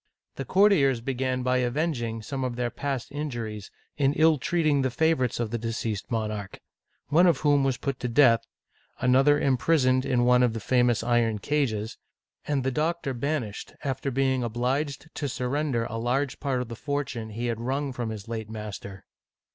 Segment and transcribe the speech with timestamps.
[0.33, 5.39] The courtiers began by avenging some of their past injuries in ill treating the favorites
[5.39, 6.59] of the de ceased monarch,
[7.09, 8.43] one of whom was put to death,
[8.99, 11.99] another imprisoned in one of the famous iron cages,
[12.47, 17.29] and the doctor banished, after being obliged to surrender a large part of the fortune
[17.29, 19.05] he had wrung from his late master.